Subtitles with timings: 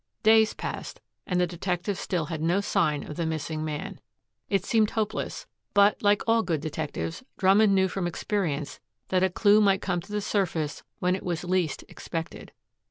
[0.23, 3.99] Days passed and the detectives still had no sign of the missing man.
[4.49, 8.79] It seemed hopeless, but, like all good detectives, Drummond knew from experience
[9.09, 12.51] that a clue might come to the surface when it was least expected.